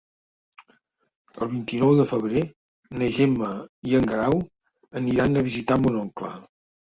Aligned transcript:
El 1.45 1.49
vint-i-nou 1.51 1.91
de 1.99 2.05
febrer 2.13 2.41
na 3.01 3.09
Gemma 3.17 3.51
i 3.91 3.95
en 3.99 4.09
Guerau 4.13 4.41
aniran 5.03 5.37
a 5.43 5.47
visitar 5.51 5.81
mon 5.85 6.01
oncle. 6.05 6.33